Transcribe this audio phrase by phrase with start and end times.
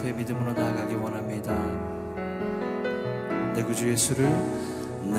[0.00, 1.54] 앞에 믿음으로 나아가기 원합니다.
[3.54, 4.24] 내 구주 예수를
[5.04, 5.18] 네,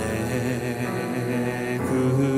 [1.27, 2.30] 내 구주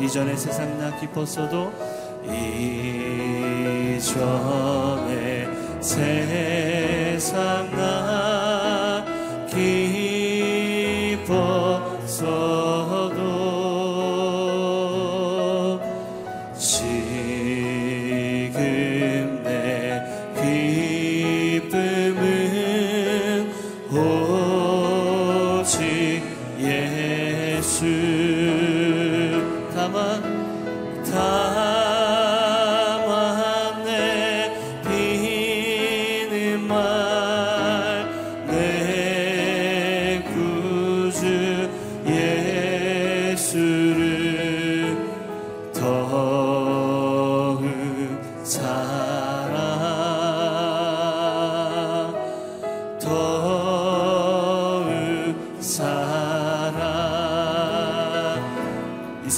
[0.00, 1.72] 이전의 세상 나 깊었어도
[3.94, 5.48] 이전의
[5.80, 7.57] 세상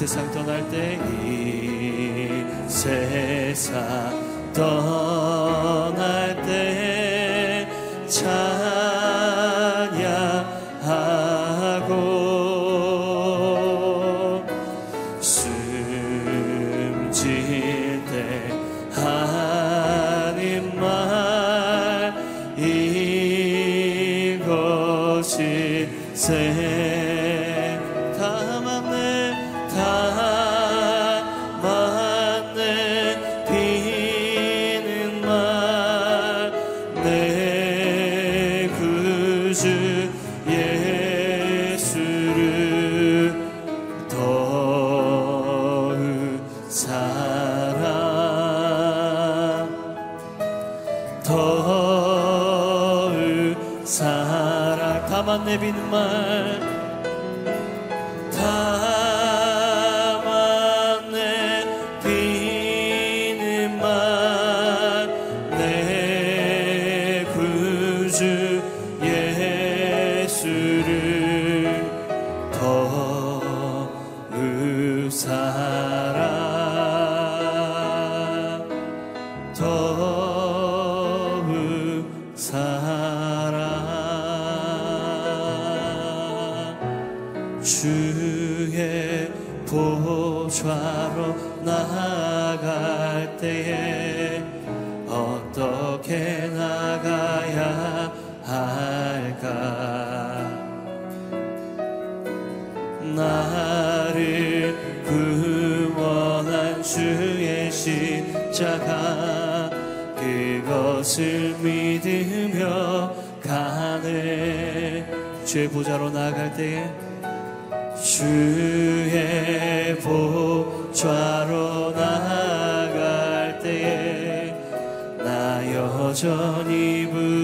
[0.00, 3.70] 세상 떠날 때 이 세상
[4.54, 6.19] 떠날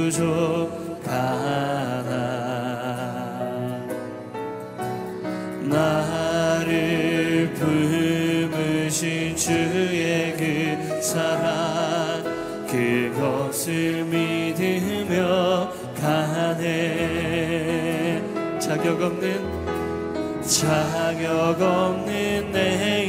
[0.06, 1.26] 부족하나.
[5.62, 12.23] 나를 품으신 주의 그 사랑
[12.69, 16.62] 그것을 믿으며 가네.
[18.61, 23.06] 자격 없는 자격 없는 내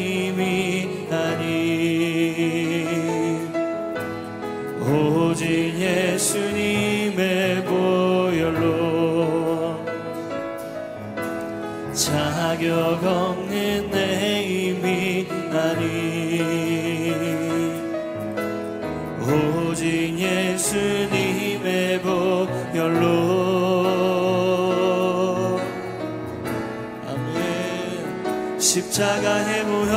[28.97, 29.93] 십자가의 무혈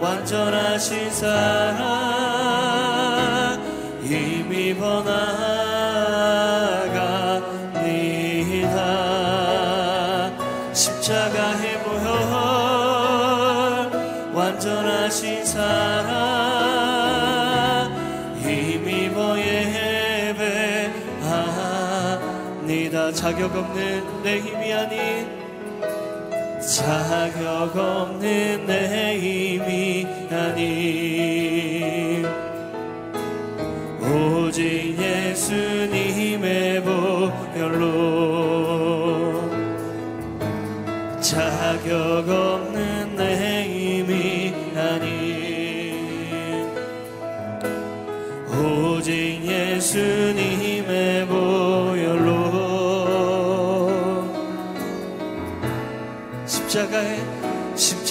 [0.00, 1.92] 완전하신 사랑
[4.02, 5.12] 이미 번나갑니다.
[10.72, 12.32] 십자가의 무혈
[14.34, 16.22] 완전하신 사랑
[18.40, 20.72] 이미 보예배합니다.
[23.12, 25.41] 자격 없는 내 힘이 아닌
[26.72, 32.24] 자격 없는 내 힘이 아닌
[34.00, 37.82] 오직 예수님의 보혈로
[41.20, 42.71] 자격 없는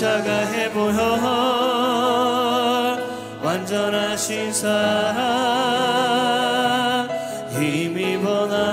[0.02, 0.98] 십자가의 보혈
[3.44, 5.22] 완전하신 사랑
[7.52, 8.68] 힘이 번나갑니다.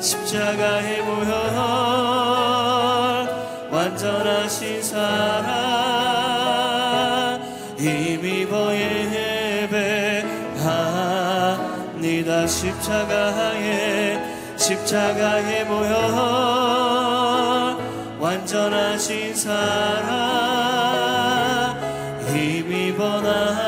[0.00, 1.34] 십자가의 보혈
[3.72, 5.42] 완전하신 사랑
[7.76, 10.06] 힘이 보예배합니다.
[12.46, 14.33] 십자가의
[14.64, 15.90] 십자가의 보혈
[18.18, 19.52] 완전하신 사랑
[22.28, 23.63] 힘이 번나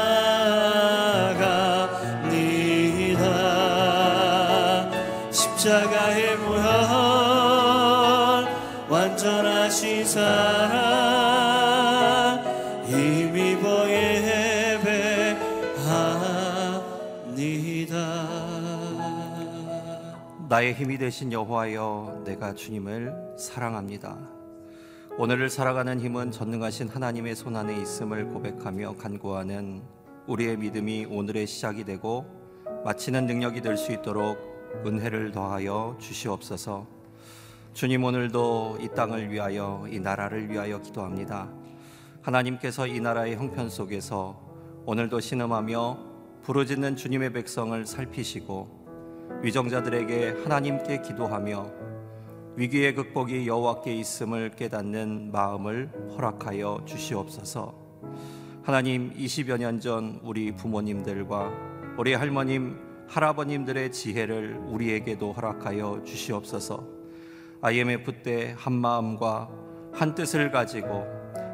[20.56, 24.17] 나의 힘이 되신 여호와여 내가 주님을 사랑합니다.
[25.19, 29.82] 오늘을 살아가는 힘은 전능하신 하나님의 손 안에 있음을 고백하며 간구하는
[30.26, 32.25] 우리의 믿음이 오늘의 시작이 되고
[32.87, 34.38] 마치는 능력이 될 수 있도록
[34.87, 36.87] 은혜를 더하여 주시옵소서.
[37.75, 41.53] 주님 오늘도 이 땅을 위하여 이 나라를 위하여 기도합니다.
[42.23, 44.41] 하나님께서 이 나라의 형편 속에서
[44.87, 45.99] 오늘도 신음하며
[46.44, 48.86] 부르짖는 주님의 백성을 살피시고
[49.43, 51.71] 위정자들에게 하나님께 기도하며
[52.56, 57.75] 위기의 극복이 여호와께 있음을 깨닫는 마음을 허락하여 주시옵소서.
[58.62, 61.53] 하나님 20여 년 전 우리 부모님들과
[61.99, 62.79] 우리 할머님,
[63.09, 66.82] 할아버님들의 지혜를 우리에게도 허락하여 주시옵소서.
[67.61, 69.49] IMF 때 한 마음과
[69.93, 71.06] 한 뜻을 가지고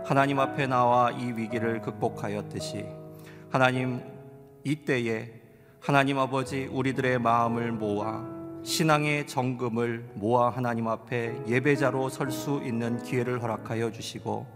[0.04, 2.86] 하나님 앞에 나와 이 위기를 극복하였듯이
[3.50, 4.00] 하나님
[4.64, 5.41] 이때에
[5.82, 8.24] 하나님 아버지 우리들의 마음을 모아
[8.62, 14.46] 신앙의 정금을 모아 하나님 앞에 예배자로 설 수 있는 기회를 허락하여 주시고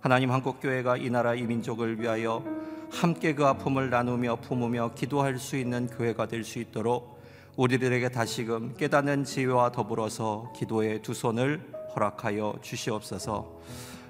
[0.00, 2.44] 하나님 한국 교회가 이 나라 이 민족을 위하여
[2.90, 7.18] 함께 그 아픔을 나누며 품으며 기도할 수 있는 교회가 될 수 있도록
[7.56, 11.62] 우리들에게 다시금 깨닫는 지혜와 더불어서 기도의 두 손을
[11.96, 13.58] 허락하여 주시옵소서.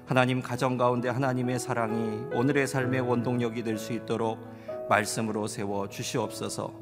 [0.05, 4.37] 하나님 가정 가운데 하나님의 사랑이 오늘의 삶의 원동력이 될 수 있도록
[4.89, 6.73] 말씀으로 세워 주시옵소서.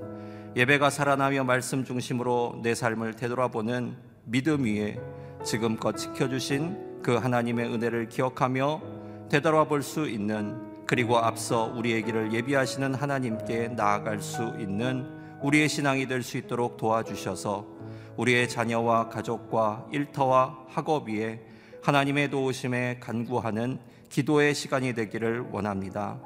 [0.55, 4.99] 예배가 살아나며 말씀 중심으로 내 삶을 되돌아보는 믿음 위에
[5.43, 8.81] 지금껏 지켜주신 그 하나님의 은혜를 기억하며
[9.29, 15.05] 되돌아볼 수 있는 그리고 앞서 우리의 길을 예비하시는 하나님께 나아갈 수 있는
[15.43, 17.67] 우리의 신앙이 될 수 있도록 도와주셔서
[18.15, 21.41] 우리의 자녀와 가족과 일터와 학업 위에
[21.83, 26.19] 하나님의 도우심에 간구하는 기도의 시간이 되기를 원합니다.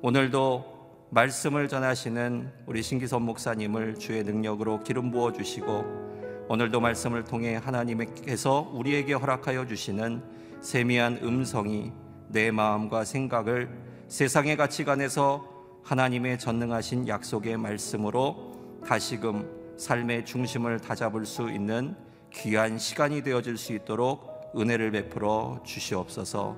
[0.00, 0.75] 오늘도
[1.10, 9.12] 말씀을 전하시는 우리 신기선 목사님을 주의 능력으로 기름 부어 주시고 오늘도 말씀을 통해 하나님께서 우리에게
[9.14, 10.22] 허락하여 주시는
[10.60, 11.92] 세미한 음성이
[12.28, 13.68] 내 마음과 생각을
[14.08, 15.48] 세상의 가치관에서
[15.84, 21.94] 하나님의 전능하신 약속의 말씀으로 다시금 삶의 중심을 다잡을 수 있는
[22.32, 26.56] 귀한 시간이 되어질 수 있도록 은혜를 베풀어 주시옵소서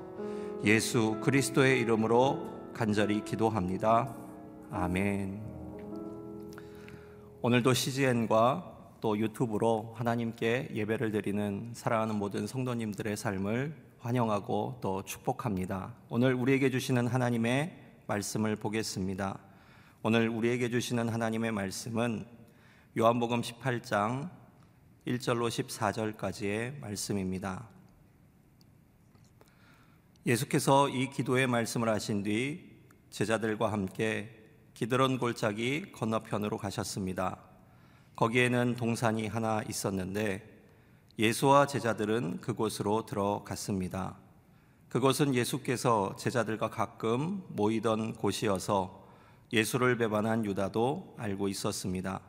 [0.65, 4.18] 예수 그리스도의 이름으로 간절히 기도합니다.
[4.71, 5.41] 아멘.
[7.41, 15.95] 오늘도 CGN과 또 유튜브로 하나님께 예배를 드리는 사랑하는 모든 성도님들의 삶을 환영하고 또 축복합니다.
[16.11, 19.39] 오늘 우리에게 주시는 하나님의 말씀을 보겠습니다.
[20.03, 22.27] 오늘 우리에게 주시는 하나님의 말씀은
[22.99, 24.29] 요한복음 18장
[25.07, 27.67] 1절로 14절까지의 말씀입니다.
[30.27, 32.69] 예수께서 이 기도의 말씀을 하신 뒤
[33.09, 34.38] 제자들과 함께
[34.79, 37.39] 기드론 골짜기 건너편으로 가셨습니다.
[38.15, 40.49] 거기에는 동산이 하나 있었는데
[41.19, 44.15] 예수와 제자들은 그곳으로 들어갔습니다.
[44.89, 49.05] 그곳은 예수께서 제자들과 가끔 모이던 곳이어서
[49.53, 52.21] 예수를 배반한 유다도 알고 있었습니다.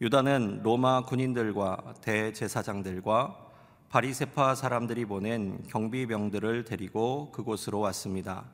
[0.00, 3.44] 유다는 로마 군인들과 대제사장들과
[3.88, 8.44] 바리세파 사람들이 보낸 경비병들을 데리고 그곳으로 왔습니다.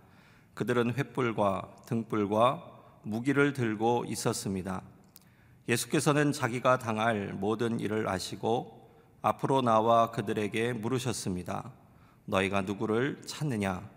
[0.55, 2.72] 그들은 횃불과 등불과
[3.03, 4.83] 무기를 들고 있었습니다.
[5.69, 8.91] 예수께서는 자기가 당할 모든 일을 아시고
[9.23, 11.73] 앞으로 나와 그들에게 물으셨습니다.
[12.25, 13.89] 너희가 누구를 찾느냐?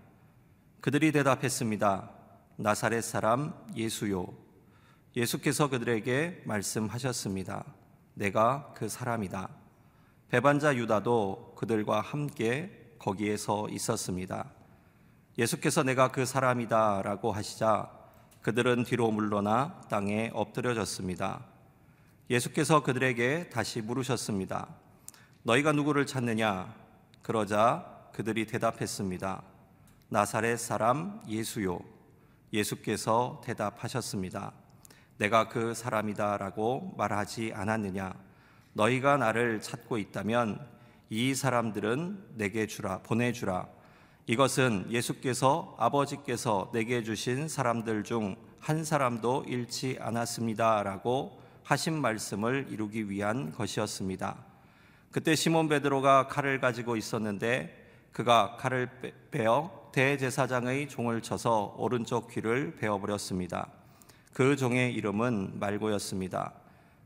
[0.82, 2.12] 그들이 대답했습니다.
[2.58, 4.28] 나사렛 사람 예수요.
[5.16, 7.66] 예수께서 그들에게 말씀하셨습니다.
[8.14, 9.50] 내가 그 사람이다.
[10.30, 14.52] 배반자 유다도 그들과 함께 거기에 서 있었습니다.
[15.38, 18.05] 예수께서 내가 그 사람이다 라고 하시자
[18.46, 21.44] 그들은 뒤로 물러나 땅에 엎드려졌습니다.
[22.30, 24.68] 예수께서 그들에게 다시 물으셨습니다.
[25.42, 26.72] 너희가 누구를 찾느냐?
[27.24, 29.42] 그러자 그들이 대답했습니다.
[30.10, 31.80] 나사렛 사람 예수요.
[32.54, 34.52] 예수께서 대답하셨습니다.
[35.18, 38.14] 내가 그 사람이다라고 말하지 않았느냐?
[38.74, 40.64] 너희가 나를 찾고 있다면
[41.10, 43.68] 이 사람들은 내게 주라 보내주라.
[44.28, 53.12] 이것은 예수께서 아버지께서 내게 주신 사람들 중 한 사람도 잃지 않았습니다 라고 하신 말씀을 이루기
[53.12, 54.38] 위한 것이었습니다.
[55.12, 58.90] 그때 시몬 베드로가 칼을 가지고 있었는데 그가 칼을
[59.30, 63.70] 빼어 대제사장의 종을 쳐서 오른쪽 귀를 베어 버렸습니다.
[64.34, 66.54] 그 종의 이름은 말고였습니다.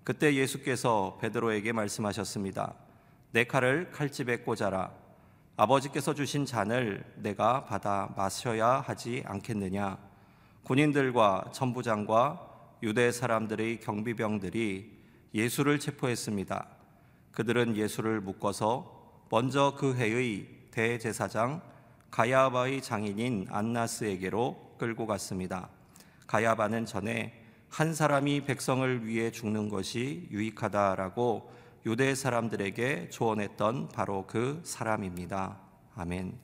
[0.06, 2.74] 그때 예수께서 베드로에게 말씀하셨습니다.
[3.32, 4.94] 내 칼을 칼집에 꽂아라.
[5.62, 9.98] 아버지께서 주신 잔을 내가 받아 마셔야 하지 않겠느냐?
[10.64, 14.90] 군인들과 천부장과 유대 사람들의 경비병들이
[15.34, 16.66] 예수를 체포했습니다.
[17.34, 21.62] 그들은 예수를 묶어서 먼저 그 해의 대제사장
[22.10, 25.68] 가야바의 장인인 안나스에게로 끌고 갔습니다.
[26.26, 27.34] 가야바는 전에
[27.68, 31.52] 한 사람이 백성을 위해 죽는 것이 유익하다라고
[31.86, 35.58] 유대 사람들에게 조언했던 바로 그 사람입니다.
[35.96, 36.38] 아멘.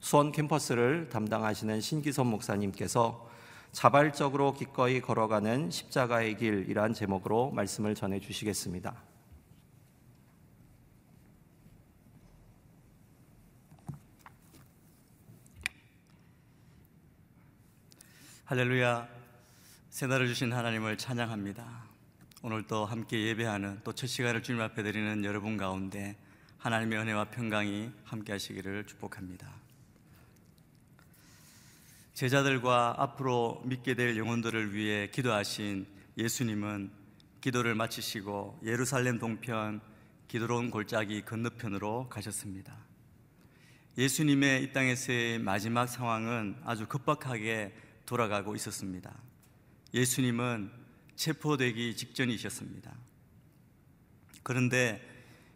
[0.00, 3.28] 수원 캠퍼스를 담당하시는 신기선 목사님께서
[3.72, 8.94] 자발적으로 기꺼이 걸어가는 십자가의 길이란 제목으로 말씀을 전해 주시겠습니다.
[18.44, 19.08] 할렐루야.
[19.90, 21.85] 새날을 주신 하나님을 찬양합니다.
[22.42, 26.16] 오늘 또 함께 예배하는 또 첫 시간을 주님 앞에 드리는 여러분 가운데
[26.58, 29.50] 하나님의 은혜와 평강이 함께 하시기를 축복합니다.
[32.12, 35.86] 제자들과 앞으로 믿게 될 영혼들을 위해 기도하신
[36.18, 36.90] 예수님은
[37.40, 39.80] 기도를 마치시고 예루살렘 동편
[40.28, 42.76] 기도로운 골짜기 건너편으로 가셨습니다.
[43.96, 47.74] 예수님의 이 땅에서의 마지막 상황은 아주 급박하게
[48.04, 49.14] 돌아가고 있었습니다.
[49.94, 50.85] 예수님은
[51.16, 52.94] 체포되기 직전이셨습니다.
[54.42, 55.00] 그런데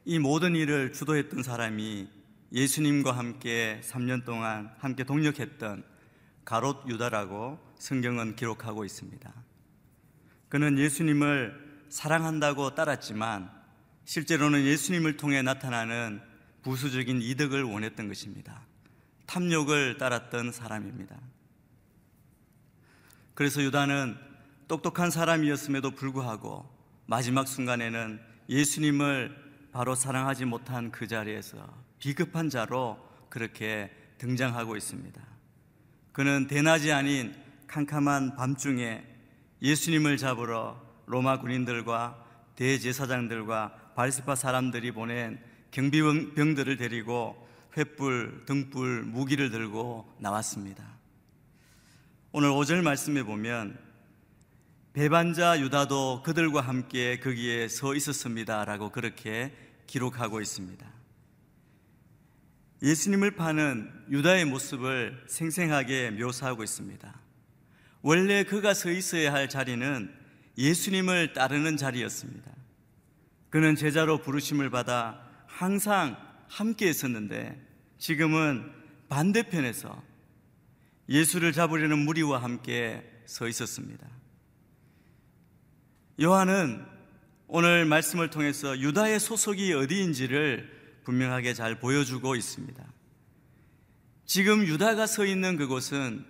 [0.04, 2.08] 이 모든 일을 주도했던 사람이
[2.52, 5.84] 예수님과 함께 3년 동안 함께 동력했던
[6.44, 9.32] 가롯 유다라고 성경은 기록하고 있습니다.
[10.48, 13.50] 그는 예수님을 사랑한다고 따랐지만
[14.04, 16.20] 실제로는 예수님을 통해 나타나는
[16.62, 18.66] 부수적인 이득을 원했던 것입니다.
[19.26, 21.16] 탐욕을 따랐던 사람입니다.
[23.34, 24.29] 그래서 유다는
[24.70, 26.64] 똑똑한 사람이었음에도 불구하고
[27.06, 29.36] 마지막 순간에는 예수님을
[29.72, 31.58] 바로 사랑하지 못한 그 자리에서
[31.98, 32.96] 비급한 자로
[33.28, 35.20] 그렇게 등장하고 있습니다.
[36.12, 37.34] 그는 대낮이 아닌
[37.66, 39.02] 캄캄한 밤중에
[39.60, 42.24] 예수님을 잡으러 로마 군인들과
[42.54, 50.84] 대제사장들과 바리스파 사람들이 보낸 경비병들을 데리고 횃불, 등불, 무기를 들고 나왔습니다.
[52.30, 53.89] 오늘 5절 말씀에 보면
[54.92, 59.52] 배반자 유다도 그들과 함께 거기에 서 있었습니다라고 그렇게
[59.86, 60.84] 기록하고 있습니다.
[62.82, 67.20] 예수님을 파는 유다의 모습을 생생하게 묘사하고 있습니다.
[68.02, 70.12] 원래 그가 서 있어야 할 자리는
[70.58, 72.50] 예수님을 따르는 자리였습니다.
[73.48, 76.16] 그는 제자로 부르심을 받아 항상
[76.48, 77.60] 함께 있었는데
[77.98, 78.72] 지금은
[79.08, 80.02] 반대편에서
[81.08, 84.19] 예수를 잡으려는 무리와 함께 서 있었습니다.
[86.22, 86.84] 요한은
[87.46, 92.84] 오늘 말씀을 통해서 유다의 소속이 어디인지를 분명하게 잘 보여주고 있습니다.
[94.26, 96.26] 지금 유다가 서 있는 그곳은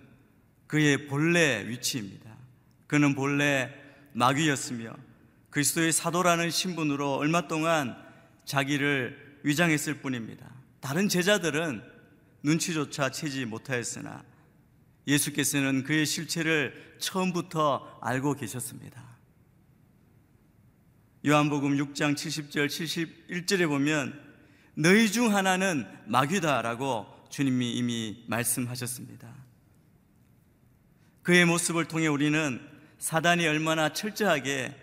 [0.67, 2.37] 그의 본래 위치입니다.
[2.87, 3.69] 그는 본래
[4.13, 4.95] 마귀였으며
[5.49, 7.97] 그리스도의 사도라는 신분으로 얼마 동안
[8.45, 10.49] 자기를 위장했을 뿐입니다.
[10.79, 11.83] 다른 제자들은
[12.43, 14.23] 눈치조차 채지 못하였으나
[15.05, 19.10] 예수께서는 그의 실체를 처음부터 알고 계셨습니다.
[21.23, 24.19] 요한복음 6장 70절 71절에 보면
[24.73, 29.31] 너희 중 하나는 마귀다라고 주님이 이미 말씀하셨습니다.
[31.21, 32.59] 그의 모습을 통해 우리는
[32.97, 34.75] 사단이 얼마나 철저하게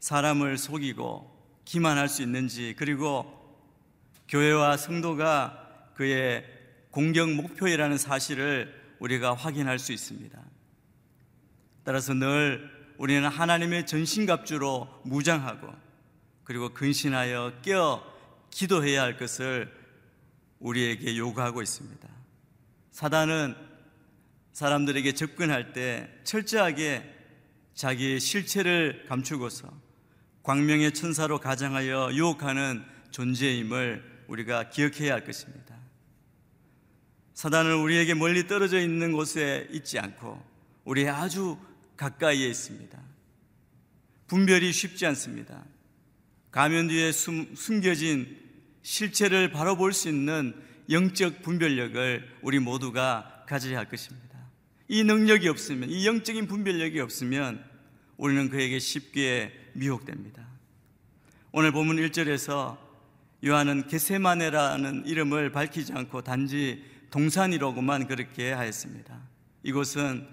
[0.00, 1.30] 사람을 속이고
[1.66, 3.30] 기만할 수 있는지 그리고
[4.28, 6.46] 교회와 성도가 그의
[6.90, 10.42] 공격 목표이라는 사실을 우리가 확인할 수 있습니다.
[11.84, 15.72] 따라서 늘 우리는 하나님의 전신갑주로 무장하고
[16.44, 18.04] 그리고 근신하여 깨어
[18.50, 19.72] 기도해야 할 것을
[20.60, 22.08] 우리에게 요구하고 있습니다.
[22.92, 23.56] 사단은
[24.52, 27.12] 사람들에게 접근할 때 철저하게
[27.74, 29.68] 자기의 실체를 감추고서
[30.44, 35.74] 광명의 천사로 가장하여 유혹하는 존재임을 우리가 기억해야 할 것입니다.
[37.34, 40.40] 사단은 우리에게 멀리 떨어져 있는 곳에 있지 않고
[40.84, 41.58] 우리의 아주
[41.96, 42.98] 가까이에 있습니다.
[44.26, 45.64] 분별이 쉽지 않습니다.
[46.50, 48.38] 가면 뒤에 숨, 숨겨진
[48.82, 50.54] 실체를 바로 볼 수 있는
[50.90, 54.38] 영적 분별력을 우리 모두가 가져야 할 것입니다.
[54.88, 57.64] 이 능력이 없으면, 이 영적인 분별력이 없으면
[58.16, 60.46] 우리는 그에게 쉽게 미혹됩니다.
[61.52, 62.78] 오늘 본문 1절에서
[63.46, 69.20] 요한은 게세마네라는 이름을 밝히지 않고 단지 동산이라고만 그렇게 하였습니다.
[69.62, 70.26] 이곳은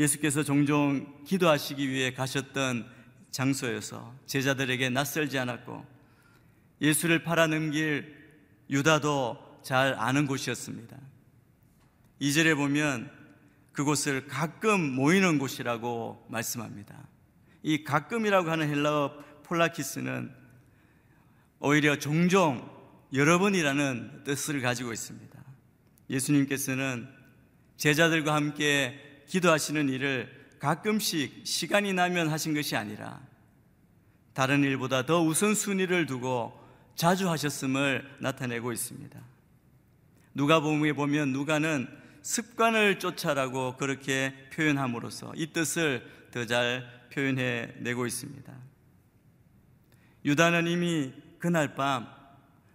[0.00, 2.90] 예수께서 종종 기도하시기 위해 가셨던
[3.30, 5.84] 장소여서 제자들에게 낯설지 않았고
[6.80, 8.16] 예수를 팔아넘길
[8.70, 10.96] 유다도 잘 아는 곳이었습니다.
[12.18, 13.10] 이절에 보면
[13.72, 17.06] 그곳을 가끔 모이는 곳이라고 말씀합니다.
[17.62, 20.32] 이 가끔이라고 하는 헬라어 폴라키스는
[21.58, 22.70] 오히려 종종
[23.12, 25.44] 여러 번이라는 뜻을 가지고 있습니다.
[26.08, 27.06] 예수님께서는
[27.76, 33.20] 제자들과 함께 기도하시는 일을 가끔씩 시간이 나면 하신 것이 아니라
[34.34, 36.52] 다른 일보다 더 우선순위를 두고
[36.96, 39.20] 자주 하셨음을 나타내고 있습니다.
[40.34, 41.88] 누가복음에 보면 누가는
[42.22, 48.52] 습관을 쫓아라고 그렇게 표현함으로써 이 뜻을 더 잘 표현해 내고 있습니다.
[50.24, 52.08] 유다는 이미 그날 밤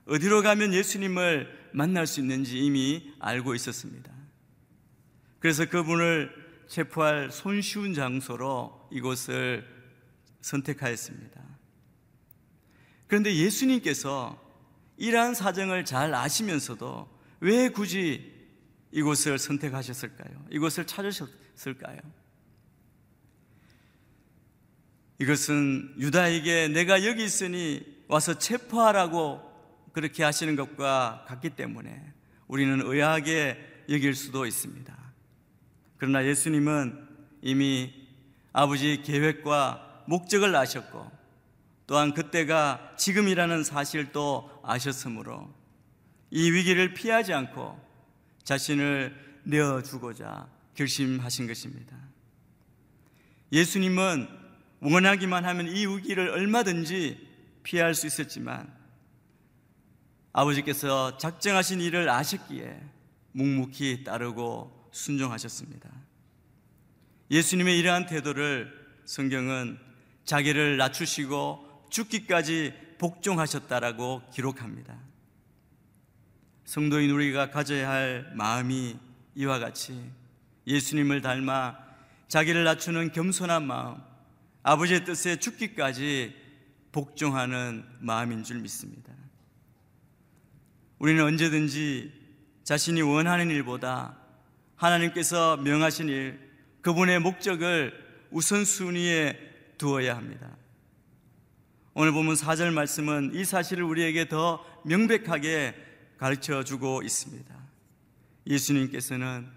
[0.08, 4.12] 어디로 가면 예수님을 만날 수 있는지 이미 알고 있었습니다.
[5.40, 9.68] 그래서 그분을 체포할 손쉬운 장소로 이곳을
[10.42, 11.44] 선택하였습니다.
[13.08, 14.42] 그런데 예수님께서
[14.98, 17.10] 이러한 사정을 잘 아시면서도
[17.42, 18.34] 왜 굳이
[18.92, 20.46] 이곳을 선택하셨을까요?
[20.52, 22.00] 이곳을 찾으셨을까요?
[25.20, 29.42] 이것은 유다에게 내가 여기 있으니 와서 체포하라고
[29.94, 32.14] 그렇게 하시는 것과 같기 때문에
[32.48, 35.05] 우리는 의아하게 여길 수도 있습니다.
[36.06, 37.04] 그러나 예수님은
[37.42, 37.92] 이미
[38.54, 41.12] 아버지 계획과 목적을 아셨고
[41.88, 45.52] 또한 그때가 지금이라는 사실도 아셨으므로
[46.30, 47.84] 이 위기를 피하지 않고
[48.44, 49.16] 자신을
[49.46, 51.98] 내어주고자 결심하신 것입니다.
[53.52, 54.28] 예수님은
[54.82, 57.18] 원하기만 하면 이 위기를 얼마든지
[57.64, 58.72] 피할 수 있었지만
[60.34, 62.80] 아버지께서 작정하신 일을 아셨기에
[63.32, 65.90] 묵묵히 따르고 순종하셨습니다.
[67.30, 68.72] 예수님의 이러한 태도를
[69.04, 69.78] 성경은
[70.24, 74.98] 자기를 낮추시고 죽기까지 복종하셨다라고 기록합니다.
[76.64, 78.98] 성도인 우리가 가져야 할 마음이
[79.36, 80.02] 이와 같이
[80.66, 81.78] 예수님을 닮아
[82.30, 84.02] 자기를 낮추는 겸손한 마음,
[84.64, 86.34] 아버지의 뜻에 죽기까지
[86.92, 89.14] 복종하는 마음인 줄 믿습니다.
[90.98, 92.14] 우리는 언제든지
[92.64, 94.25] 자신이 원하는 일보다
[94.76, 96.40] 하나님께서 명하신 일,
[96.82, 97.94] 그분의 목적을
[98.32, 100.56] 우선순위에 두어야 합니다.
[101.94, 105.76] 오늘 보면 4절 말씀은 이 사실을 우리에게 더 명백하게
[106.18, 107.56] 가르쳐 주고 있습니다.
[108.48, 109.48] 예수님께서는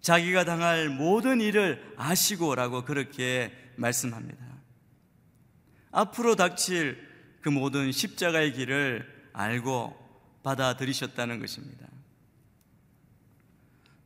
[0.00, 4.44] 자기가 당할 모든 일을 아시고라고 그렇게 말씀합니다.
[5.90, 7.06] 앞으로 닥칠
[7.40, 9.96] 그 모든 십자가의 길을 알고
[10.42, 11.86] 받아들이셨다는 것입니다.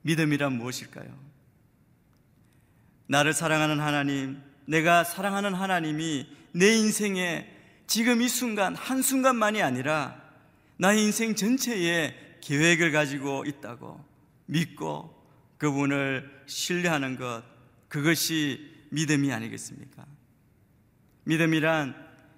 [0.02, 1.08] 믿음이란 무엇일까요?
[3.06, 7.46] 나를 사랑하는 하나님, 내가 사랑하는 하나님이 내 인생에
[7.86, 10.20] 지금 이 순간, 한순간만이 아니라
[10.76, 14.02] 나의 인생 전체에 계획을 가지고 있다고
[14.46, 15.14] 믿고
[15.58, 17.42] 그분을 신뢰하는 것,
[17.88, 20.06] 그것이 믿음이 아니겠습니까?
[21.24, 21.94] 믿음이란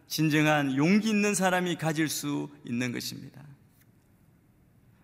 [0.09, 3.42] 진정한 용기 있는 사람이 가질 수 있는 것입니다.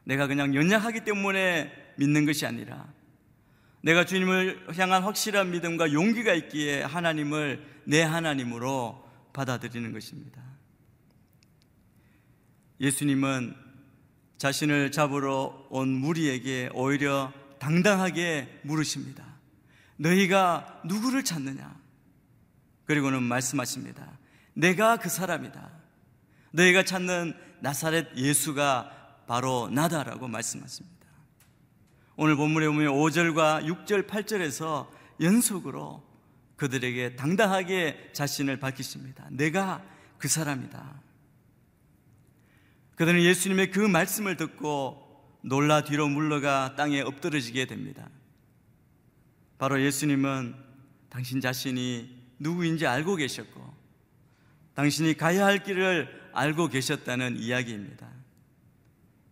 [0.05, 2.87] 내가 그냥 연약하기 때문에 믿는 것이 아니라
[3.83, 10.43] 내가 주님을 향한 확실한 믿음과 용기가 있기에 하나님을 내 하나님으로 받아들이는 것입니다.
[12.81, 13.55] 예수님은
[14.37, 19.25] 자신을 잡으러 온 무리에게 오히려 당당하게 물으십니다.
[19.97, 21.77] 너희가 누구를 찾느냐?
[22.85, 24.19] 그리고는 말씀하십니다.
[24.55, 25.71] 내가 그 사람이다.
[26.53, 30.98] 너희가 찾는 나사렛 예수가 바로 나다라고 말씀하십니다.
[32.21, 34.89] 오늘 본문에 보면 5절과 6절, 8절에서
[35.21, 36.03] 연속으로
[36.57, 39.29] 그들에게 당당하게 자신을 밝히십니다.
[39.31, 39.85] 내가
[40.19, 41.01] 그 사람이다.
[42.97, 45.01] 그들은 예수님의 그 말씀을 듣고
[45.43, 48.09] 놀라 뒤로 물러가 땅에 엎드러지게 됩니다.
[49.57, 50.57] 바로 예수님은
[51.11, 53.63] 당신 자신이 누구인지 알고 계셨고,
[54.75, 58.09] 당신이 가야 할 길을 알고 계셨다는 이야기입니다.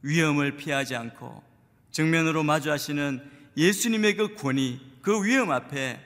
[0.03, 1.56] 위험을 피하지 않고
[1.97, 3.23] 정면으로 마주하시는
[3.57, 5.99] 예수님의 그 권위, 그 위험 앞에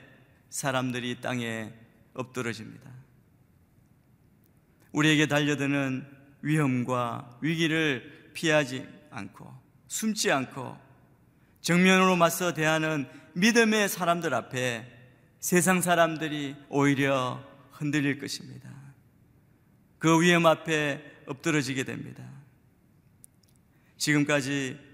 [0.49, 1.73] 사람들이 땅에
[2.13, 2.89] 엎드러집니다.
[4.93, 6.07] 우리에게 달려드는
[6.43, 9.53] 위험과 위기를 피하지 않고
[9.89, 10.77] 숨지 않고
[11.59, 14.87] 정면으로 맞서 대하는 믿음의 사람들 앞에
[15.41, 18.69] 세상 사람들이 오히려 흔들릴 것입니다.
[19.99, 22.23] 그 위험 앞에 엎드러지게 됩니다.
[23.97, 24.90] 지금까지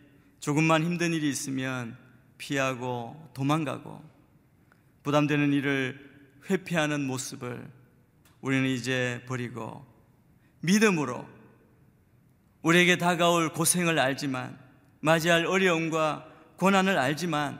[0.47, 1.97] 조금만 힘든 일이 있으면
[2.37, 4.01] 피하고 도망가고
[5.03, 5.99] 부담되는 일을
[6.49, 7.69] 회피하는 모습을
[8.39, 9.85] 우리는 이제 버리고
[10.61, 11.27] 믿음으로
[12.61, 14.57] 우리에게 다가올 고생을 알지만
[15.01, 17.59] 맞이할 어려움과 고난을 알지만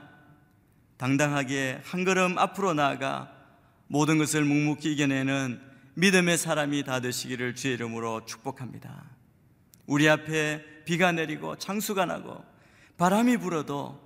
[0.96, 3.30] 당당하게 한 걸음 앞으로 나아가
[3.86, 5.60] 모든 것을 묵묵히 이겨내는
[5.92, 9.04] 믿음의 사람이 다 되시기를 주의 이름으로 축복합니다.
[9.84, 12.47] 우리 앞에 비가 내리고 창수가 나고
[12.98, 13.98] 바람이 불어도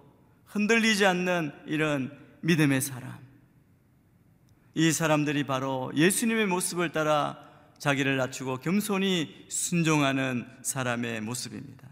[0.45, 3.19] 흔들리지 않는 이런 믿음의 사람.
[4.75, 7.39] 이 사람들이 바로 예수님의 모습을 따라
[7.79, 11.89] 자기를 낮추고 겸손히 순종하는 사람의 모습입니다.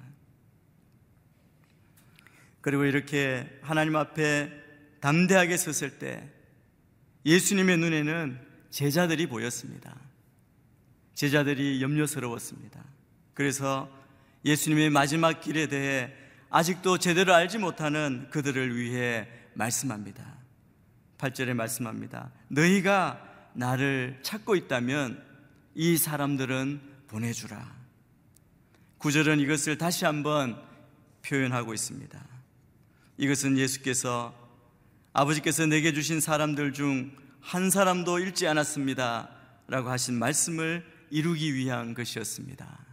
[2.61, 4.53] 그리고 이렇게 하나님 앞에
[5.01, 6.31] 담대하게 섰을 때
[7.25, 9.97] 예수님의 눈에는 제자들이 보였습니다.
[11.15, 12.85] 제자들이 염려스러웠습니다.
[13.33, 13.91] 그래서
[14.45, 16.20] 예수님의 마지막 길에 대해
[16.51, 20.25] 아직도 제대로 알지 못하는 그들을 위해 말씀합니다.
[21.19, 22.31] 8절에 말씀합니다.
[22.49, 23.23] 너희가
[23.55, 25.25] 나를 찾고 있다면
[25.75, 27.75] 이 사람들은 보내주라.
[28.99, 30.61] 9절은 이것을 다시 한번
[31.23, 32.21] 표현하고 있습니다.
[33.19, 34.35] 이것은 예수께서
[35.13, 39.31] 아버지께서 내게 주신 사람들 중 한 사람도 잃지 않았습니다.
[39.67, 42.87] 라고 하신 말씀을 이루기 위한 것이었습니다.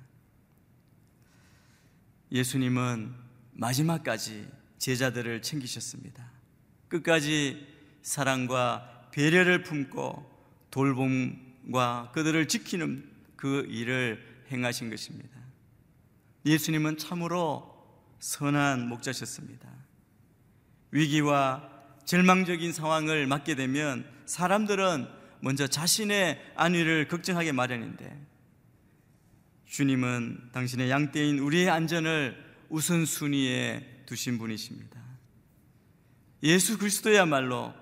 [2.32, 3.14] 예수님은
[3.58, 6.32] 마지막까지 제자들을 챙기셨습니다.
[6.88, 7.68] 끝까지
[8.02, 10.38] 사랑과 배려를 품고
[10.72, 15.38] 돌봄과 그들을 지키는 그 일을 행하신 것입니다.
[16.46, 17.76] 예수님은 참으로
[18.20, 19.68] 선한 목자셨습니다.
[20.92, 21.70] 위기와
[22.06, 25.08] 절망적인 상황을 맞게 되면 사람들은
[25.42, 28.26] 먼저 자신의 안위를 걱정하게 마련인데
[29.66, 35.00] 주님은 당신의 양떼인 우리의 안전을 우선순위에 두신 분이십니다.
[36.44, 37.74] 예수 그리스도야말로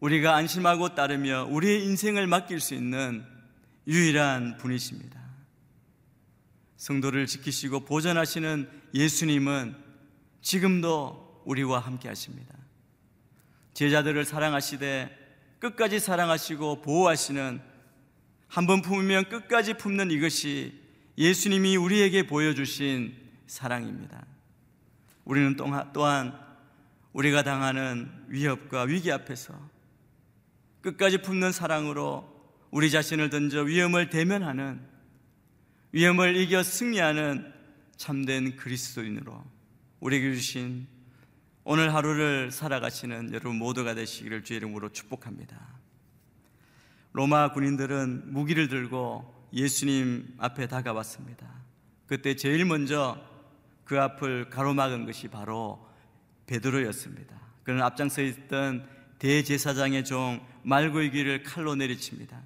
[0.00, 3.24] 우리가 안심하고 따르며 우리의 인생을 맡길 수 있는
[3.86, 5.22] 유일한 분이십니다.
[6.76, 9.74] 성도를 지키시고 보존하시는 예수님은
[10.42, 12.54] 지금도 우리와 함께 하십니다.
[13.72, 15.24] 제자들을 사랑하시되
[15.58, 17.60] 끝까지 사랑하시고 보호하시는
[18.48, 20.80] 한 번 품으면 끝까지 품는 이것이
[21.18, 24.24] 예수님이 우리에게 보여주신 사랑입니다.
[25.24, 25.56] 우리는
[25.92, 26.38] 또한
[27.12, 29.54] 우리가 당하는 위협과 위기 앞에서
[30.82, 32.32] 끝까지 품는 사랑으로
[32.70, 34.80] 우리 자신을 던져 위험을 대면하는
[35.92, 37.52] 위험을 이겨 승리하는
[37.96, 39.44] 참된 그리스도인으로
[40.00, 40.86] 우리에게 주신
[41.62, 45.56] 오늘 하루를 살아가시는 여러분 모두가 되시기를 주의 이름으로 축복합니다.
[47.12, 51.46] 로마 군인들은 무기를 들고 예수님 앞에 다가왔습니다.
[52.06, 53.33] 그때 제일 먼저
[53.84, 55.86] 그 앞을 가로막은 것이 바로
[56.46, 57.34] 베드로였습니다.
[57.62, 58.86] 그는 앞장서 있던
[59.18, 62.40] 대제사장의 종 말고이기를 칼로 내리칩니다.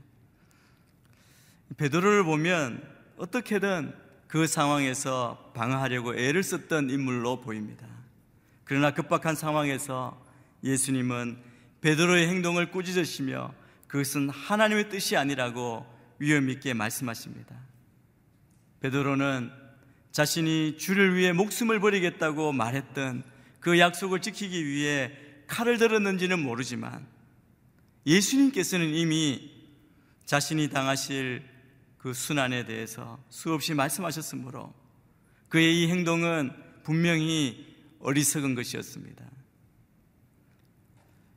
[1.77, 2.83] 베드로를 보면
[3.17, 3.95] 어떻게든
[4.27, 7.87] 그 상황에서 방어하려고 애를 썼던 인물로 보입니다.
[8.65, 10.23] 그러나 급박한 상황에서
[10.63, 11.39] 예수님은
[11.81, 13.55] 베드로의 행동을 꾸짖으시며
[13.87, 15.87] 그것은 하나님의 뜻이 아니라고
[16.19, 17.55] 위험 있게 말씀하십니다.
[18.81, 19.51] 베드로는
[20.19, 23.23] 자신이 주를 위해 목숨을 버리겠다고 말했던
[23.61, 25.13] 그 약속을 지키기 위해
[25.47, 27.07] 칼을 들었는지는 모르지만
[28.05, 29.49] 예수님께서는 이미
[30.25, 31.45] 자신이 당하실
[31.99, 34.75] 그 순환에 대해서 수없이 말씀하셨으므로
[35.49, 36.51] 그의 이 행동은
[36.83, 39.25] 분명히 어리석은 것이었습니다.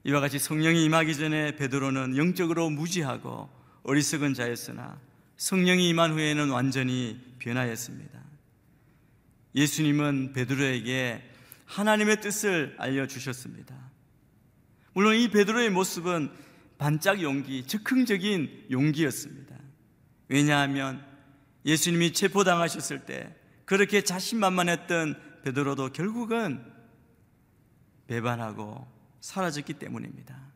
[0.06, 3.48] 이와 같이 성령이 임하기 전에 베드로는 영적으로 무지하고
[3.84, 5.00] 어리석은 자였으나
[5.38, 8.21] 성령이 임한 후에는 완전히 변하였습니다.
[9.56, 11.30] 예수님은 베드로에게
[11.66, 13.76] 하나님의 뜻을 알려 주셨습니다.
[14.94, 16.32] 물론 이 베드로의 모습은
[16.78, 19.56] 반짝 용기, 즉흥적인 용기였습니다.
[20.28, 21.06] 왜냐하면
[21.66, 23.36] 예수님이 체포당하셨을 때
[23.66, 26.66] 그렇게 자신만만했던 베드로도 결국은
[28.08, 28.88] 배반하고
[29.22, 30.52] 사라졌기 때문입니다.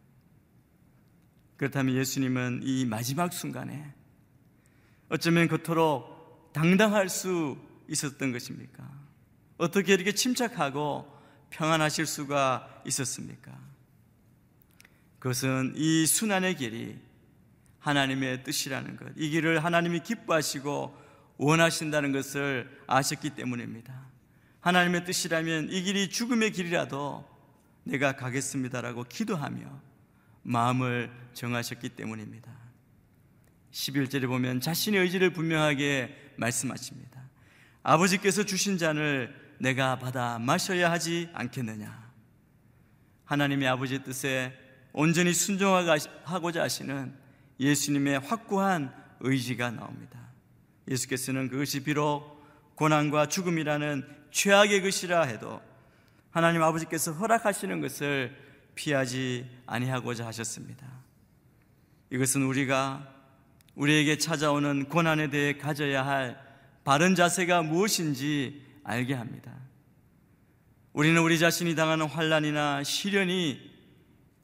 [1.58, 3.94] 그렇다면 예수님은 이 마지막 순간에
[5.10, 7.58] 어쩌면 그토록 당당할 수
[7.90, 8.90] 있었던 것입니까?
[9.58, 11.12] 어떻게 이렇게 침착하고
[11.50, 13.58] 평안하실 수가 있었습니까?
[15.20, 17.00] 그것은 이 순환의 길이
[17.80, 21.06] 하나님의 뜻이라는 것, 이 길을 하나님이 기뻐하시고
[21.38, 24.06] 원하신다는 것을 아셨기 때문입니다.
[24.62, 27.28] 하나님의 뜻이라면 이 길이 죽음의 길이라도
[27.84, 29.82] 내가 가겠습니다라고 기도하며
[30.42, 32.52] 마음을 정하셨기 때문입니다.
[33.72, 37.25] 11절에 보면 자신의 의지를 분명하게 말씀하십니다.
[37.86, 42.12] 아버지께서 주신 잔을 내가 받아 마셔야 하지 않겠느냐.
[43.26, 44.54] 하나님의 아버지의 뜻에
[44.92, 47.16] 온전히 순종하고자 하시는
[47.60, 50.20] 예수님의 확고한 의지가 나옵니다.
[50.88, 52.44] 예수께서는 그것이 비록
[52.74, 55.62] 고난과 죽음이라는 최악의 것이라 해도
[56.32, 58.36] 하나님 아버지께서 허락하시는 것을
[58.74, 60.88] 피하지 아니하고자 하셨습니다.
[62.10, 63.08] 이것은 우리가
[63.76, 66.45] 우리에게 찾아오는 고난에 대해 가져야 할
[66.86, 69.52] 바른 자세가 무엇인지 알게 합니다.
[70.94, 73.60] 우리는 우리 자신이 당하는 환란이나 시련이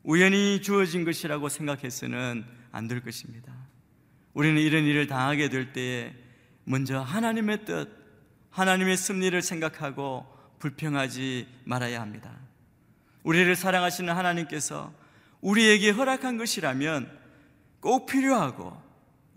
[0.04, 3.54] 우연히 주어진 것이라고 생각해서는 안 될 것입니다.
[4.34, 6.14] 우리는 이런 일을 당하게 될 때에
[6.64, 7.90] 먼저 하나님의 뜻,
[8.50, 10.26] 하나님의 승리를 생각하고
[10.60, 12.36] 불평하지 말아야 합니다.
[13.24, 14.94] 우리를 사랑하시는 하나님께서
[15.42, 17.20] 우리에게 허락한 것이라면
[17.82, 18.82] 꼭 필요하고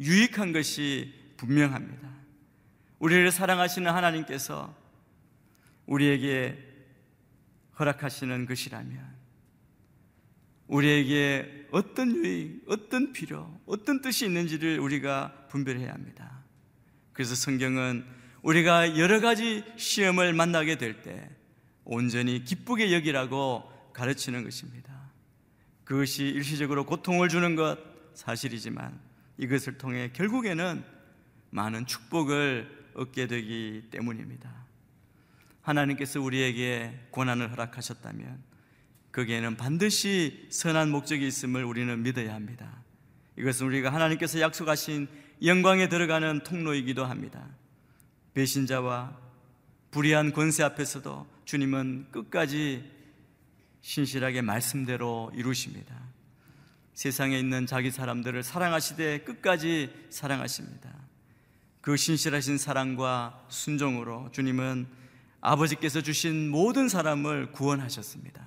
[0.01, 2.09] 유익한 것이 분명합니다.
[3.05, 4.75] 우리를 사랑하시는 하나님께서
[5.85, 6.57] 우리에게
[7.79, 9.15] 허락하시는 것이라면
[10.69, 16.41] 우리에게 어떤 유익, 어떤 필요, 어떤 뜻이 있는지를 우리가 분별해야 합니다.
[17.13, 18.07] 그래서 성경은
[18.41, 21.29] 우리가 여러 가지 시험을 만나게 될 때
[21.85, 25.11] 온전히 기쁘게 여기라고 가르치는 것입니다.
[25.85, 27.79] 그것이 일시적으로 고통을 주는 것
[28.15, 28.99] 사실이지만
[29.37, 30.83] 이것을 통해 결국에는
[31.51, 34.51] 많은 축복을 얻게 되기 때문입니다.
[35.63, 38.43] 하나님께서 우리에게 고난을 허락하셨다면
[39.13, 42.83] 거기에는 반드시 선한 목적이 있음을 우리는 믿어야 합니다.
[43.39, 45.09] 이것은 우리가 하나님께서 약속하신
[45.45, 47.49] 영광에 들어가는 통로이기도 합니다.
[48.35, 49.17] 배신자와
[49.91, 52.91] 불의한 권세 앞에서도 주님은 끝까지
[53.81, 55.95] 신실하게 말씀대로 이루십니다.
[56.95, 61.04] 세상에 있는 자기 사람들을 사랑하시되 끝까지 사랑하십니다.
[61.85, 64.87] 그 신실하신 사랑과 순종으로 주님은
[65.43, 68.43] 아버지께서 주신 모든 사람을 구원하셨습니다.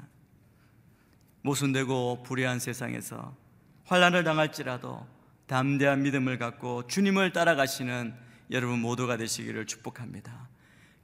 [1.43, 3.37] 모순되고 불의한 세상에서
[3.85, 5.05] 환란을 당할지라도
[5.45, 8.15] 담대한 믿음을 갖고 주님을 따라가시는
[8.49, 10.49] 여러분 모두가 되시기를 축복합니다.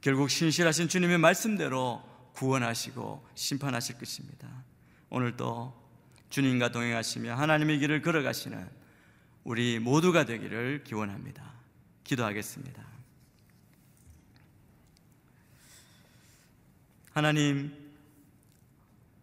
[0.00, 4.48] 결국 신실하신 주님의 말씀대로 구원하시고 심판하실 것입니다.
[5.08, 5.72] 오늘도
[6.30, 8.68] 주님과 동행하시며 하나님의 길을 걸어가시는
[9.44, 11.53] 우리 모두가 되기를 기원합니다.
[12.04, 12.82] 기도하겠습니다.
[17.12, 17.72] 하나님,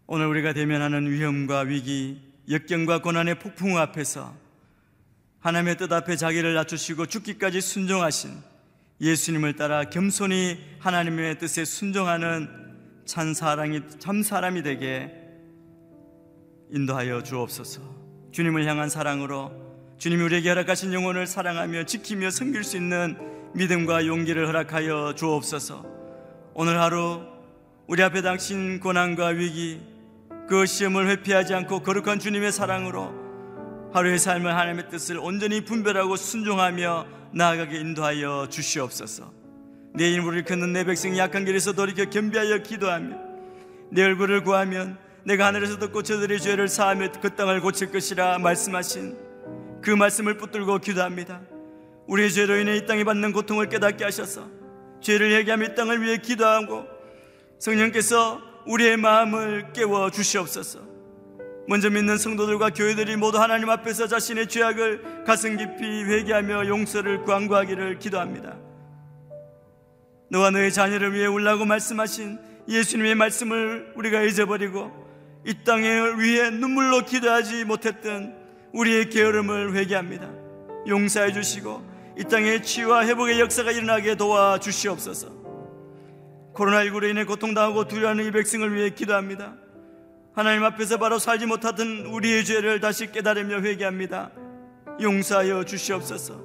[0.08, 4.36] 오늘 우리가 대면하는 위험과 위기, 역경과 고난의 폭풍 앞에서
[5.40, 8.42] 하나님의 뜻 앞에 자기를 낮추시고 죽기까지 순종하신
[9.00, 12.50] 예수님을 따라 겸손히 하나님의 뜻에 순종하는
[13.06, 15.12] 참 사람이, 참 사람이 되게
[16.70, 17.82] 인도하여 주옵소서.
[18.32, 19.71] 주님을 향한 사랑으로
[20.02, 23.20] 주님이 우리에게 허락하신 영혼을 사랑하며 지키며 섬길 수 있는
[23.54, 25.86] 믿음과 용기를 허락하여 주옵소서.
[26.56, 27.22] 오늘 하루
[27.86, 29.80] 우리 앞에 닥친 고난과 위기,
[30.50, 33.14] 그 시험을 회피하지 않고 거룩한 주님의 사랑으로
[33.94, 39.32] 하루의 삶을 하나님의 뜻을 온전히 분별하고 순종하며 나아가게 인도하여 주시옵소서.
[39.94, 43.18] 내 이름을 걷는 내 백성이 약한 길에서 돌이켜 겸비하여 기도하며
[43.92, 49.30] 내 얼굴을 구하면 내가 하늘에서 듣고 저들의 죄를 사하며 그 땅을 고칠 것이라 말씀하신
[49.82, 51.42] 그 말씀을 붙들고 기도합니다.
[52.08, 54.48] 우리의 죄로 인해 이 땅이 받는 고통을 깨닫게 하셔서
[55.02, 56.86] 죄를 회개하며 이 땅을 위해 기도하고
[57.60, 60.80] 성령께서 우리의 마음을 깨워 주시옵소서.
[61.68, 68.58] 먼저 믿는 성도들과 교회들이 모두 하나님 앞에서 자신의 죄악을 가슴 깊이 회개하며 용서를 구한구하기를 기도합니다.
[70.30, 74.92] 너와 너의 자녀를 위해 울라고 말씀하신 예수님의 말씀을 우리가 잊어버리고
[75.46, 75.88] 이 땅에
[76.20, 78.41] 위해 눈물로 기도하지 못했던
[78.74, 80.30] 우리의 게으름을 회개합니다.
[80.88, 81.84] 용서해 주시고
[82.18, 85.42] 이 땅에 치유와 회복의 역사가 일어나게 도와 주시옵소서.
[86.54, 89.56] 코로나19로 인해 고통당하고 두려워하는 이 백성을 위해 기도합니다.
[90.34, 94.32] 하나님 앞에서 바로 살지 못하던 우리의 죄를 다시 깨달으며 회개합니다.
[95.02, 96.42] 용서하여 주시옵소서.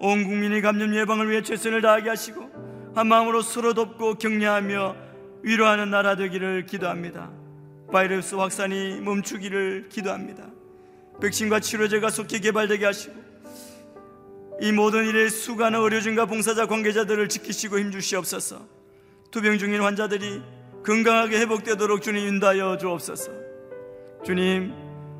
[0.00, 4.96] 온 국민이 감염 예방을 위해 최선을 다하게 하시고 한 마음으로 서로 돕고 격려하며
[5.42, 7.30] 위로하는 나라 되기를 기도합니다.
[7.92, 10.53] 바이러스 확산이 멈추기를 기도합니다.
[11.20, 13.14] 백신과 치료제가 속히 개발되게 하시고
[14.60, 18.66] 이 모든 일에 수고하는 의료진과 봉사자 관계자들을 지키시고 힘주시옵소서.
[19.30, 20.42] 투병 중인 환자들이
[20.84, 23.32] 건강하게 회복되도록 주님 인도하여 주옵소서.
[24.24, 24.72] 주님,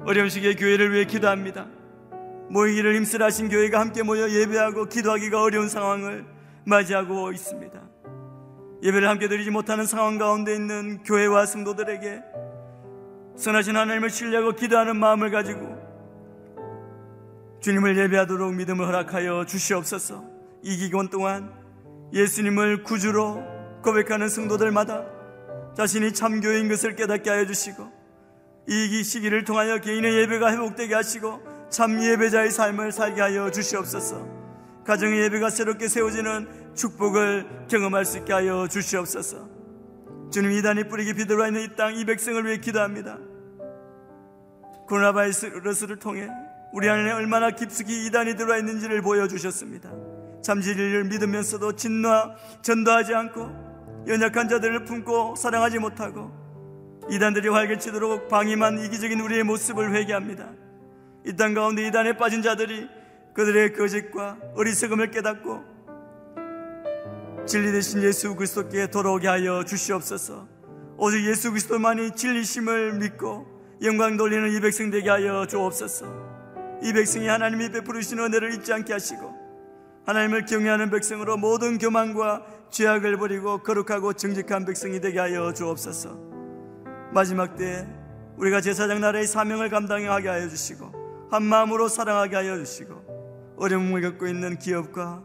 [0.06, 1.66] 어려운 시기에 교회를 위해 기도합니다.
[2.48, 6.24] 모이기를 힘쓰라신 교회가 함께 모여 예배하고 기도하기가 어려운 상황을
[6.64, 7.82] 맞이하고 있습니다.
[8.82, 12.22] 예배를 함께 드리지 못하는 상황 가운데 있는 교회와 성도들에게
[13.36, 15.83] 선하신 하나님을 신뢰하고 기도하는 마음을 가지고
[17.64, 20.22] 주님을 예배하도록 믿음을 허락하여 주시옵소서.
[20.64, 21.50] 이 기간 동안
[22.12, 23.42] 예수님을 구주로
[23.82, 25.06] 고백하는 성도들마다
[25.74, 27.90] 자신이 참교인 것을 깨닫게 하여 주시고
[28.68, 34.28] 이 시기를 통하여 개인의 예배가 회복되게 하시고 참 예배자의 삶을 살게 하여 주시옵소서.
[34.84, 39.48] 가정의 예배가 새롭게 세워지는 축복을 경험할 수 있게 하여 주시옵소서.
[40.30, 43.18] 주님 이단이 뿌리 깊이 들어와 있는 이 땅 이 백성을 위해 기도합니다.
[44.86, 46.28] 코로나 바이러스를 통해
[46.74, 49.92] 우리 안에 얼마나 깊숙이 이단이 들어와 있는지를 보여주셨습니다.
[50.42, 52.08] 참 진리를 믿으면서도 진노
[52.62, 56.32] 전도하지 않고 연약한 자들을 품고 사랑하지 못하고
[57.08, 60.50] 이단들이 활개치도록 방임한 이기적인 우리의 모습을 회개합니다.
[61.26, 62.88] 이 땅 가운데 이단에 빠진 자들이
[63.34, 65.62] 그들의 거짓과 어리석음을 깨닫고
[67.46, 70.48] 진리 대신 예수 그리스도께 돌아오게 하여 주시옵소서.
[70.96, 73.46] 오직 예수 그리스도만이 진리심을 믿고
[73.82, 76.33] 영광 돌리는 이 백성 되게 하여 주옵소서.
[76.84, 79.34] 이 백성이 하나님이 베푸르신 은혜를 잊지 않게 하시고
[80.04, 86.18] 하나님을 경외하는 백성으로 모든 교만과 죄악을 버리고 거룩하고 정직한 백성이 되게 하여 주옵소서.
[87.10, 87.88] 마지막 때
[88.36, 94.58] 우리가 제사장 나라의 사명을 감당하게 하여 주시고 한 마음으로 사랑하게 하여 주시고 어려움을 겪고 있는
[94.58, 95.24] 기업과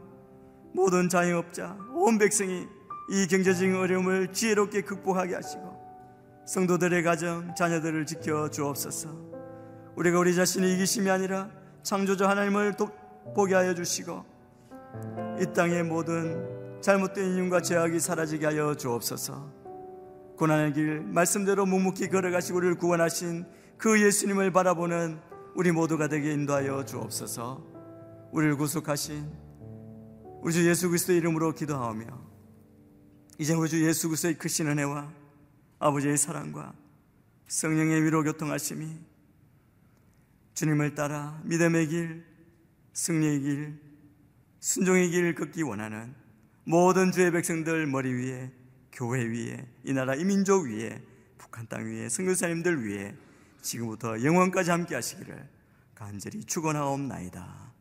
[0.73, 2.67] 모든 자영업자 온 백성이
[3.09, 5.77] 이 경제적인 어려움을 지혜롭게 극복하게 하시고
[6.47, 9.28] 성도들의 가정 자녀들을 지켜 주옵소서.
[9.99, 11.49] 우리가 우리 자신의 이기심이 아니라
[11.83, 12.73] 창조주 하나님을
[13.35, 14.23] 보게 하여 주시고
[15.41, 19.51] 이 땅의 모든 잘못된 인륜과 죄악이 사라지게 하여 주옵소서.
[20.37, 23.45] 고난의 길 말씀대로 묵묵히 걸어가시고 우리를 구원하신
[23.77, 25.19] 그 예수님을 바라보는
[25.53, 27.61] 우리 모두가 되게 인도하여 주옵소서.
[28.31, 29.29] 우리를 구속하신
[30.41, 32.05] 우리 주 예수 그리스도의 이름으로 기도하오며
[33.37, 35.11] 이제 우리 주 예수 그리스도의 크신 은혜와
[35.79, 36.71] 아버지의 사랑과
[37.47, 39.08] 성령의 위로 교통하심이
[40.59, 42.25] 주님을 따라 믿음의 길,
[42.91, 43.79] 승리의 길,
[44.59, 46.13] 순종의 길을 걷기 원하는
[46.65, 48.51] 모든 주의 백성들 머리 위에
[48.91, 51.01] 교회 위에 이 나라 이 민족 위에
[51.37, 53.15] 북한 땅 위에 선교사님들 위에
[53.61, 55.47] 지금부터 영원까지 함께 하시기를
[55.95, 57.73] 간절히 축원하옵나이다.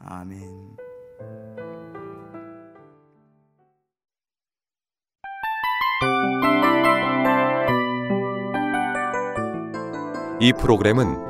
[0.00, 0.76] 아멘.
[10.38, 11.29] 이 프로그램은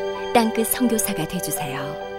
[0.33, 2.10] 땅끝 성교사가 되주세요